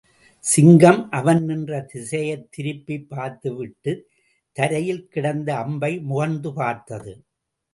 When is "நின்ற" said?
1.43-1.87